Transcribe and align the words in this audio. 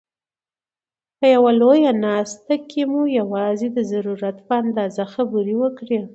په 1.17 1.25
یوه 1.35 1.51
لویه 1.59 1.91
ناست 2.03 2.45
کښي 2.69 2.83
مو 2.91 3.01
یوازي 3.19 3.67
د 3.73 3.79
ضرورت 3.91 4.37
په 4.47 4.53
اندازه 4.63 5.03
خبري 5.13 5.55
وکړئ! 5.61 5.99